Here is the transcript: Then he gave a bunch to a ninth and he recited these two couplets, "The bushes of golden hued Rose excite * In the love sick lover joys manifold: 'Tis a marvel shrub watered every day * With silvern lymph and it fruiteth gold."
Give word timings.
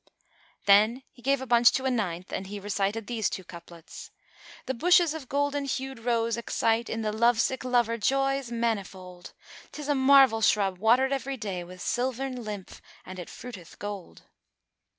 Then 0.65 1.03
he 1.11 1.21
gave 1.21 1.41
a 1.41 1.45
bunch 1.45 1.71
to 1.73 1.85
a 1.85 1.91
ninth 1.91 2.33
and 2.33 2.47
he 2.47 2.59
recited 2.59 3.05
these 3.05 3.29
two 3.29 3.43
couplets, 3.43 4.09
"The 4.65 4.73
bushes 4.73 5.13
of 5.13 5.29
golden 5.29 5.65
hued 5.65 5.99
Rose 5.99 6.37
excite 6.37 6.89
* 6.89 6.89
In 6.89 7.03
the 7.03 7.11
love 7.13 7.39
sick 7.39 7.63
lover 7.63 7.99
joys 7.99 8.51
manifold: 8.51 9.33
'Tis 9.71 9.89
a 9.89 9.93
marvel 9.93 10.41
shrub 10.41 10.79
watered 10.79 11.13
every 11.13 11.37
day 11.37 11.63
* 11.63 11.63
With 11.63 11.81
silvern 11.83 12.43
lymph 12.43 12.81
and 13.05 13.19
it 13.19 13.29
fruiteth 13.29 13.77
gold." 13.77 14.23